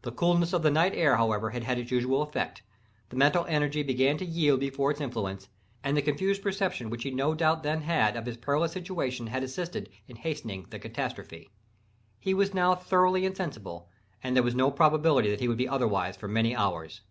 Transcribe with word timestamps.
The 0.00 0.10
coolness 0.10 0.52
of 0.52 0.62
the 0.64 0.72
night 0.72 0.92
air, 0.92 1.18
however, 1.18 1.50
had 1.50 1.62
had 1.62 1.78
its 1.78 1.92
usual 1.92 2.20
effect—the 2.22 3.14
mental 3.14 3.44
energy 3.44 3.84
began 3.84 4.18
to 4.18 4.24
yield 4.24 4.58
before 4.58 4.90
its 4.90 5.00
influence—and 5.00 5.96
the 5.96 6.02
confused 6.02 6.42
perception 6.42 6.90
which 6.90 7.04
he 7.04 7.12
no 7.12 7.32
doubt 7.32 7.62
then 7.62 7.82
had 7.82 8.16
of 8.16 8.26
his 8.26 8.36
perilous 8.36 8.72
situation 8.72 9.28
had 9.28 9.44
assisted 9.44 9.88
in 10.08 10.16
hastening 10.16 10.66
the 10.70 10.80
catastrophe. 10.80 11.48
He 12.18 12.34
was 12.34 12.52
now 12.52 12.74
thoroughly 12.74 13.24
insensible, 13.24 13.88
and 14.20 14.34
there 14.34 14.42
was 14.42 14.56
no 14.56 14.72
probability 14.72 15.30
that 15.30 15.38
he 15.38 15.46
would 15.46 15.56
be 15.58 15.68
otherwise 15.68 16.16
for 16.16 16.26
many 16.26 16.56
hours. 16.56 17.02